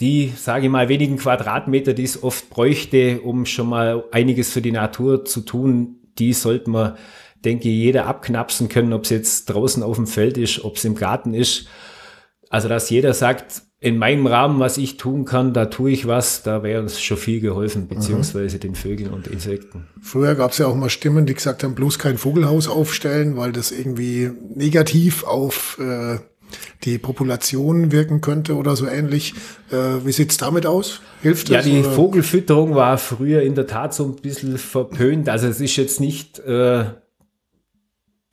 die, 0.00 0.32
sage 0.36 0.64
ich 0.64 0.70
mal, 0.72 0.88
wenigen 0.88 1.16
Quadratmeter, 1.16 1.92
die 1.94 2.02
es 2.02 2.20
oft 2.20 2.50
bräuchte, 2.50 3.20
um 3.20 3.46
schon 3.46 3.68
mal 3.68 4.02
einiges 4.10 4.52
für 4.52 4.60
die 4.60 4.72
Natur 4.72 5.24
zu 5.24 5.42
tun, 5.42 6.00
die 6.18 6.32
sollte 6.32 6.70
man, 6.70 6.96
denke 7.44 7.68
ich, 7.68 7.76
jeder 7.76 8.06
abknapsen 8.06 8.68
können, 8.68 8.92
ob 8.92 9.04
es 9.04 9.10
jetzt 9.10 9.46
draußen 9.46 9.84
auf 9.84 9.94
dem 9.94 10.08
Feld 10.08 10.38
ist, 10.38 10.64
ob 10.64 10.74
es 10.74 10.84
im 10.84 10.96
Garten 10.96 11.32
ist. 11.32 11.68
Also 12.50 12.68
dass 12.68 12.90
jeder 12.90 13.14
sagt, 13.14 13.62
in 13.84 13.98
meinem 13.98 14.26
Rahmen, 14.26 14.60
was 14.60 14.78
ich 14.78 14.96
tun 14.96 15.26
kann, 15.26 15.52
da 15.52 15.66
tue 15.66 15.90
ich 15.90 16.06
was, 16.06 16.42
da 16.42 16.62
wäre 16.62 16.80
uns 16.80 17.02
schon 17.02 17.18
viel 17.18 17.40
geholfen, 17.40 17.86
beziehungsweise 17.86 18.56
mhm. 18.56 18.60
den 18.60 18.74
Vögeln 18.76 19.12
und 19.12 19.26
Insekten. 19.26 19.84
Früher 20.00 20.34
gab 20.36 20.52
es 20.52 20.58
ja 20.58 20.66
auch 20.68 20.74
mal 20.74 20.88
Stimmen, 20.88 21.26
die 21.26 21.34
gesagt 21.34 21.62
haben, 21.62 21.74
bloß 21.74 21.98
kein 21.98 22.16
Vogelhaus 22.16 22.66
aufstellen, 22.66 23.36
weil 23.36 23.52
das 23.52 23.72
irgendwie 23.72 24.30
negativ 24.54 25.24
auf 25.24 25.78
äh, 25.78 26.16
die 26.84 26.96
Population 26.96 27.92
wirken 27.92 28.22
könnte 28.22 28.56
oder 28.56 28.74
so 28.74 28.86
ähnlich. 28.86 29.34
Äh, 29.70 30.06
wie 30.06 30.12
sieht's 30.12 30.38
damit 30.38 30.64
aus? 30.64 31.02
Hilft 31.20 31.50
das? 31.50 31.66
Ja, 31.66 31.70
die 31.70 31.80
oder? 31.80 31.90
Vogelfütterung 31.90 32.74
war 32.74 32.96
früher 32.96 33.42
in 33.42 33.54
der 33.54 33.66
Tat 33.66 33.92
so 33.92 34.06
ein 34.06 34.16
bisschen 34.16 34.56
verpönt. 34.56 35.28
Also 35.28 35.46
es 35.46 35.60
ist 35.60 35.76
jetzt 35.76 36.00
nicht 36.00 36.38
äh, 36.38 36.84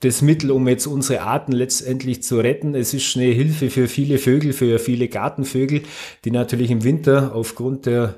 das 0.02 0.20
Mittel, 0.20 0.50
um 0.50 0.66
jetzt 0.68 0.86
unsere 0.86 1.22
Arten 1.22 1.52
letztendlich 1.52 2.22
zu 2.22 2.38
retten. 2.38 2.74
Es 2.74 2.92
ist 2.92 3.16
eine 3.16 3.26
Hilfe 3.26 3.70
für 3.70 3.88
viele 3.88 4.18
Vögel, 4.18 4.52
für 4.52 4.78
viele 4.78 5.08
Gartenvögel, 5.08 5.82
die 6.24 6.30
natürlich 6.30 6.70
im 6.70 6.84
Winter 6.84 7.34
aufgrund 7.34 7.86
der 7.86 8.16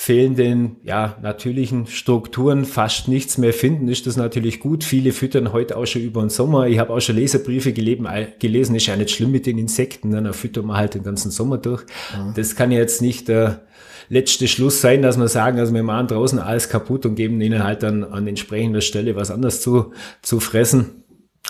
fehlenden, 0.00 0.76
ja, 0.84 1.16
natürlichen 1.22 1.88
Strukturen 1.88 2.64
fast 2.64 3.08
nichts 3.08 3.36
mehr 3.36 3.52
finden, 3.52 3.88
ist 3.88 4.06
das 4.06 4.16
natürlich 4.16 4.60
gut. 4.60 4.84
Viele 4.84 5.10
füttern 5.10 5.52
heute 5.52 5.76
auch 5.76 5.86
schon 5.86 6.02
über 6.02 6.20
den 6.20 6.30
Sommer. 6.30 6.68
Ich 6.68 6.78
habe 6.78 6.92
auch 6.92 7.00
schon 7.00 7.16
Leserbriefe 7.16 7.72
gelesen, 7.72 8.06
gelesen 8.38 8.76
ist 8.76 8.86
ja 8.86 8.94
nicht 8.94 9.10
schlimm 9.10 9.32
mit 9.32 9.44
den 9.46 9.58
Insekten, 9.58 10.12
dann 10.12 10.32
füttern 10.32 10.66
wir 10.66 10.76
halt 10.76 10.94
den 10.94 11.02
ganzen 11.02 11.32
Sommer 11.32 11.58
durch. 11.58 11.82
Mhm. 12.16 12.32
Das 12.36 12.54
kann 12.54 12.70
ja 12.70 12.78
jetzt 12.78 13.02
nicht 13.02 13.26
der 13.26 13.62
letzte 14.08 14.46
Schluss 14.46 14.80
sein, 14.80 15.02
dass 15.02 15.18
wir 15.18 15.26
sagen, 15.26 15.58
also 15.58 15.74
wir 15.74 15.82
machen 15.82 16.06
draußen 16.06 16.38
alles 16.38 16.68
kaputt 16.68 17.04
und 17.04 17.16
geben 17.16 17.40
ihnen 17.40 17.64
halt 17.64 17.82
dann 17.82 18.04
an 18.04 18.28
entsprechender 18.28 18.82
Stelle 18.82 19.16
was 19.16 19.32
anderes 19.32 19.60
zu, 19.60 19.92
zu 20.22 20.38
fressen. 20.38 21.02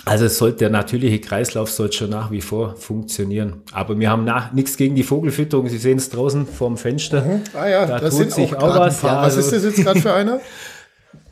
Also 0.05 0.25
es 0.25 0.37
sollte 0.37 0.59
der 0.59 0.69
natürliche 0.69 1.19
Kreislauf 1.19 1.69
sollte 1.69 1.97
schon 1.97 2.09
nach 2.09 2.31
wie 2.31 2.41
vor 2.41 2.75
funktionieren. 2.77 3.61
Aber 3.73 3.99
wir 3.99 4.09
haben 4.09 4.23
nach, 4.23 4.53
nichts 4.53 4.77
gegen 4.77 4.95
die 4.95 5.03
Vogelfütterung. 5.03 5.67
Sie 5.67 5.77
sehen 5.77 5.97
es 5.97 6.09
draußen 6.09 6.47
vorm 6.47 6.77
Fenster. 6.77 7.21
Mhm. 7.21 7.41
Ah 7.53 7.67
ja, 7.67 7.85
da 7.85 7.99
tut 7.99 8.13
sind 8.13 8.31
sich 8.31 8.55
auch, 8.55 8.63
auch 8.63 8.79
was. 8.79 9.01
Ja, 9.01 9.17
was 9.17 9.35
also 9.35 9.39
ist 9.39 9.51
das 9.51 9.63
jetzt 9.63 9.83
gerade 9.83 10.01
für 10.01 10.13
einer? 10.13 10.39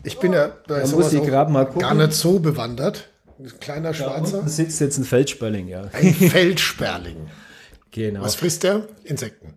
Ich 0.03 0.19
bin 0.19 0.31
ja 0.31 0.51
bei 0.67 0.79
da 0.79 0.87
muss 0.87 1.11
ich 1.11 1.21
gerade 1.21 1.51
mal 1.51 1.65
gucken. 1.65 1.81
gar 1.81 1.93
nicht 1.93 2.13
so 2.13 2.39
bewandert. 2.39 3.09
Ein 3.39 3.51
kleiner 3.59 3.93
Schwarzer. 3.93 4.41
Da 4.41 4.47
sitzt 4.47 4.79
jetzt 4.79 4.97
ein 4.97 5.03
Feldsperling, 5.03 5.67
ja. 5.67 5.89
Ein 5.91 6.13
Feldsperling. 6.13 7.27
genau. 7.91 8.21
Was 8.21 8.35
frisst 8.35 8.63
der? 8.63 8.83
Insekten. 9.03 9.55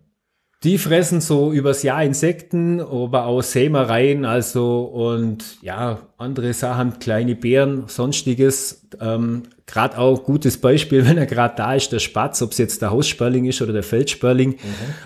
Die 0.63 0.77
fressen 0.77 1.21
so 1.21 1.51
übers 1.51 1.81
Jahr 1.81 2.03
Insekten, 2.03 2.81
aber 2.81 3.25
auch 3.25 3.41
Sämereien, 3.41 4.25
also 4.25 4.83
und 4.83 5.57
ja, 5.63 6.01
andere 6.19 6.53
Sachen, 6.53 6.99
kleine 6.99 7.35
Beeren, 7.35 7.85
sonstiges. 7.87 8.87
Ähm, 8.99 9.43
gerade 9.65 9.97
auch 9.97 10.23
gutes 10.23 10.59
Beispiel, 10.59 11.05
wenn 11.09 11.17
er 11.17 11.25
gerade 11.25 11.55
da 11.57 11.73
ist, 11.73 11.91
der 11.91 11.99
Spatz, 11.99 12.43
ob 12.43 12.51
es 12.51 12.59
jetzt 12.59 12.83
der 12.83 12.91
Haussperling 12.91 13.45
ist 13.45 13.61
oder 13.63 13.73
der 13.73 13.81
Feldsperling. 13.81 14.49
Mhm. 14.49 14.57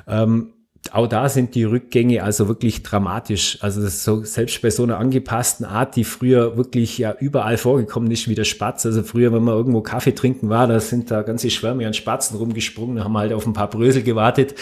Ähm, 0.07 0.51
auch 0.91 1.07
da 1.07 1.29
sind 1.29 1.55
die 1.55 1.63
Rückgänge 1.63 2.21
also 2.21 2.47
wirklich 2.47 2.83
dramatisch. 2.83 3.57
Also 3.61 3.87
so, 3.87 4.23
selbst 4.23 4.61
bei 4.61 4.69
so 4.69 4.83
einer 4.83 4.99
angepassten 4.99 5.65
Art, 5.65 5.95
die 5.95 6.03
früher 6.03 6.57
wirklich 6.57 6.97
ja 6.97 7.15
überall 7.19 7.57
vorgekommen 7.57 8.11
ist, 8.11 8.27
wie 8.27 8.35
der 8.35 8.43
Spatz. 8.43 8.85
Also 8.85 9.03
früher, 9.03 9.33
wenn 9.33 9.43
man 9.43 9.55
irgendwo 9.55 9.81
Kaffee 9.81 10.13
trinken 10.13 10.49
war, 10.49 10.67
da 10.67 10.79
sind 10.79 11.09
da 11.09 11.23
ganze 11.23 11.49
Schwärme 11.49 11.87
an 11.87 11.93
Spatzen 11.93 12.37
rumgesprungen, 12.37 13.03
haben 13.03 13.17
halt 13.17 13.33
auf 13.33 13.47
ein 13.47 13.53
paar 13.53 13.69
Brösel 13.69 14.03
gewartet. 14.03 14.55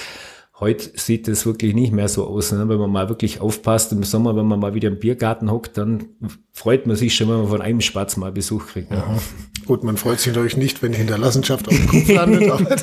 Heute 0.59 0.91
sieht 0.95 1.27
es 1.27 1.47
wirklich 1.47 1.73
nicht 1.73 1.91
mehr 1.91 2.07
so 2.07 2.27
aus. 2.27 2.51
Ne? 2.51 2.69
Wenn 2.69 2.77
man 2.77 2.91
mal 2.91 3.09
wirklich 3.09 3.41
aufpasst 3.41 3.91
im 3.91 4.03
Sommer, 4.03 4.35
wenn 4.35 4.45
man 4.45 4.59
mal 4.59 4.75
wieder 4.75 4.89
im 4.89 4.99
Biergarten 4.99 5.49
hockt, 5.49 5.77
dann 5.77 6.05
freut 6.51 6.85
man 6.85 6.95
sich 6.95 7.15
schon, 7.15 7.27
wenn 7.27 7.37
man 7.37 7.47
von 7.47 7.61
einem 7.61 7.81
Spatz 7.81 8.17
mal 8.17 8.31
Besuch 8.31 8.67
kriegt. 8.67 8.91
Ne? 8.91 8.97
Ja. 8.97 9.17
Gut, 9.65 9.83
man 9.83 9.97
freut 9.97 10.19
sich 10.19 10.27
natürlich 10.27 10.57
nicht, 10.57 10.83
wenn 10.83 10.91
die 10.91 10.99
Hinterlassenschaft 10.99 11.67
auf 11.67 11.75
dem 11.75 11.87
Kopf 11.87 12.07
landet, 12.07 12.49
aber 12.51 12.75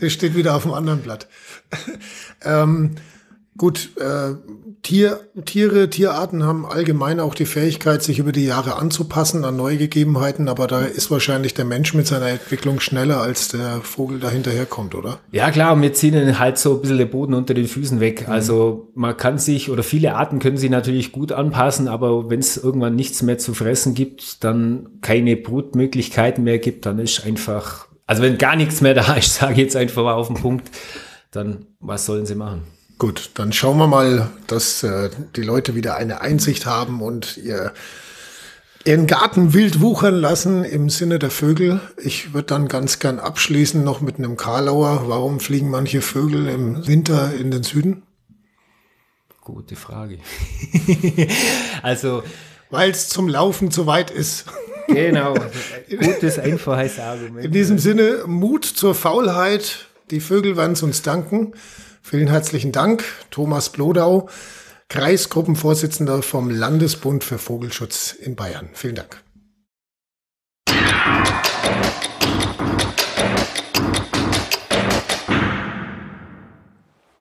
das 0.00 0.12
steht 0.12 0.36
wieder 0.36 0.54
auf 0.54 0.64
dem 0.64 0.74
anderen 0.74 1.00
Blatt. 1.00 1.26
ähm, 2.44 2.96
Gut, 3.56 3.90
äh, 3.98 4.34
Tier, 4.84 5.20
Tiere, 5.46 5.88
Tierarten 5.88 6.44
haben 6.44 6.66
allgemein 6.66 7.18
auch 7.18 7.34
die 7.34 7.46
Fähigkeit, 7.46 8.02
sich 8.02 8.18
über 8.18 8.32
die 8.32 8.44
Jahre 8.44 8.76
anzupassen 8.76 9.44
an 9.44 9.56
neue 9.56 9.78
Gegebenheiten, 9.78 10.46
aber 10.46 10.66
da 10.66 10.82
ist 10.82 11.10
wahrscheinlich 11.10 11.54
der 11.54 11.64
Mensch 11.64 11.94
mit 11.94 12.06
seiner 12.06 12.26
Entwicklung 12.26 12.80
schneller, 12.80 13.22
als 13.22 13.48
der 13.48 13.80
Vogel 13.82 14.20
da 14.20 14.28
hinterherkommt, 14.28 14.94
oder? 14.94 15.20
Ja, 15.32 15.50
klar, 15.50 15.80
wir 15.80 15.94
ziehen 15.94 16.38
halt 16.38 16.58
so 16.58 16.74
ein 16.74 16.80
bisschen 16.82 16.98
den 16.98 17.08
Boden 17.08 17.32
unter 17.32 17.54
den 17.54 17.66
Füßen 17.66 17.98
weg. 18.00 18.26
Mhm. 18.26 18.32
Also 18.32 18.90
man 18.94 19.16
kann 19.16 19.38
sich, 19.38 19.70
oder 19.70 19.82
viele 19.82 20.16
Arten 20.16 20.38
können 20.38 20.58
sich 20.58 20.70
natürlich 20.70 21.12
gut 21.12 21.32
anpassen, 21.32 21.88
aber 21.88 22.28
wenn 22.28 22.40
es 22.40 22.58
irgendwann 22.58 22.94
nichts 22.94 23.22
mehr 23.22 23.38
zu 23.38 23.54
fressen 23.54 23.94
gibt, 23.94 24.44
dann 24.44 25.00
keine 25.00 25.36
Brutmöglichkeiten 25.36 26.44
mehr 26.44 26.58
gibt, 26.58 26.84
dann 26.84 26.98
ist 26.98 27.24
einfach, 27.24 27.86
also 28.06 28.22
wenn 28.22 28.36
gar 28.36 28.56
nichts 28.56 28.82
mehr 28.82 28.94
da 28.94 29.14
ist, 29.14 29.34
sage 29.36 29.52
ich 29.52 29.58
jetzt 29.60 29.76
einfach 29.76 30.02
mal 30.02 30.14
auf 30.14 30.26
den 30.26 30.36
Punkt, 30.36 30.70
dann 31.30 31.64
was 31.80 32.04
sollen 32.04 32.26
sie 32.26 32.34
machen? 32.34 32.73
Gut, 32.98 33.30
dann 33.34 33.52
schauen 33.52 33.78
wir 33.78 33.86
mal, 33.86 34.30
dass 34.46 34.82
äh, 34.82 35.10
die 35.34 35.42
Leute 35.42 35.74
wieder 35.74 35.96
eine 35.96 36.20
Einsicht 36.20 36.66
haben 36.66 37.02
und 37.02 37.36
ihr 37.36 37.72
ihren 38.84 39.06
Garten 39.06 39.54
wild 39.54 39.80
wuchern 39.80 40.14
lassen 40.14 40.62
im 40.62 40.90
Sinne 40.90 41.18
der 41.18 41.30
Vögel. 41.30 41.80
Ich 41.96 42.34
würde 42.34 42.48
dann 42.48 42.68
ganz 42.68 42.98
gern 42.98 43.18
abschließen 43.18 43.82
noch 43.82 44.00
mit 44.00 44.18
einem 44.18 44.36
Karlauer. 44.36 45.04
Warum 45.08 45.40
fliegen 45.40 45.70
manche 45.70 46.02
Vögel 46.02 46.48
im 46.48 46.86
Winter 46.86 47.32
in 47.34 47.50
den 47.50 47.62
Süden? 47.62 48.02
Gute 49.40 49.76
Frage. 49.76 50.18
also. 51.82 52.22
Weil 52.70 52.90
es 52.90 53.08
zum 53.08 53.28
Laufen 53.28 53.70
zu 53.70 53.86
weit 53.86 54.10
ist. 54.10 54.46
Genau. 54.88 55.34
Gutes, 55.90 56.38
einfaches 56.38 56.98
Argument. 56.98 57.44
In 57.44 57.52
diesem 57.52 57.78
Sinne, 57.78 58.24
Mut 58.26 58.64
zur 58.64 58.94
Faulheit. 58.94 59.86
Die 60.10 60.20
Vögel 60.20 60.56
werden 60.56 60.72
es 60.72 60.82
uns 60.82 61.02
danken. 61.02 61.54
Vielen 62.06 62.28
herzlichen 62.28 62.70
Dank, 62.70 63.02
Thomas 63.30 63.70
Blodau, 63.70 64.28
Kreisgruppenvorsitzender 64.90 66.20
vom 66.20 66.50
Landesbund 66.50 67.24
für 67.24 67.38
Vogelschutz 67.38 68.12
in 68.12 68.36
Bayern. 68.36 68.68
Vielen 68.74 68.96
Dank. 68.96 69.23